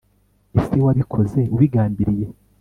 ese 0.59 0.75
wabikoze 0.85 1.39
ubigambiriye 1.55 2.25